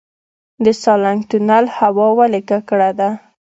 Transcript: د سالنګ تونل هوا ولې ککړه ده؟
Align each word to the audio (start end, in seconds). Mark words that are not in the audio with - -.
د 0.63 0.65
سالنګ 0.81 1.19
تونل 1.29 1.65
هوا 1.77 2.07
ولې 2.17 2.41
ککړه 2.49 2.89
ده؟ 2.99 3.09